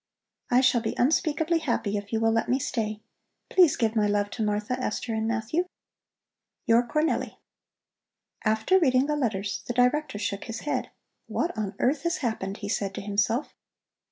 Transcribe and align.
I 0.49 0.61
shall 0.61 0.81
be 0.81 0.95
unspeakably 0.97 1.59
happy 1.59 1.95
if 1.95 2.11
you 2.11 2.19
will 2.19 2.31
let 2.31 2.49
me 2.49 2.57
stay. 2.57 3.01
Please 3.51 3.77
give 3.77 3.95
my 3.95 4.07
love 4.07 4.31
to 4.31 4.41
Martha, 4.41 4.73
Esther, 4.79 5.13
and 5.13 5.27
Matthew. 5.27 5.65
YOUR 6.65 6.81
CORNELLI. 6.87 7.37
After 8.43 8.79
reading 8.79 9.05
the 9.05 9.15
letters, 9.15 9.61
the 9.67 9.73
Director 9.73 10.17
shook 10.17 10.45
his 10.45 10.61
head. 10.61 10.89
"What 11.27 11.55
on 11.55 11.75
earth 11.77 12.01
has 12.01 12.17
happened?" 12.17 12.57
he 12.57 12.67
said 12.67 12.95
to 12.95 13.01
himself. 13.01 13.53